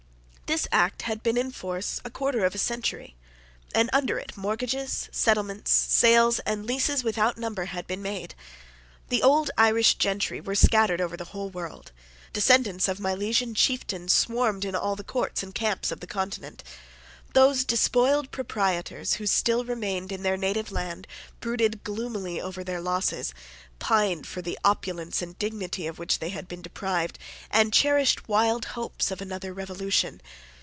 [0.53, 3.15] This act had been in force a quarter of a century;
[3.73, 8.35] and under it mortgages, settlements, sales, and leases without number had been made.
[9.07, 11.93] The old Irish gentry were scattered over the whole world.
[12.33, 16.65] Descendants of Milesian chieftains swarmed in all the courts and camps of the Continent.
[17.33, 21.07] Those despoiled proprietors who still remained in their native land,
[21.39, 23.33] brooded gloomily over their losses,
[23.79, 27.17] pined for the opulence and dignity of which they had been deprived,
[27.49, 30.21] and cherished wild hopes of another revolution.